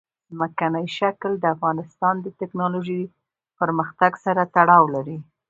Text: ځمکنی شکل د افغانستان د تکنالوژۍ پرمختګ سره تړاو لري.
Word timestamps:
ځمکنی 0.29 0.85
شکل 0.97 1.31
د 1.39 1.45
افغانستان 1.55 2.15
د 2.21 2.27
تکنالوژۍ 2.39 3.03
پرمختګ 3.59 4.11
سره 4.25 4.41
تړاو 4.55 4.83
لري. 4.95 5.17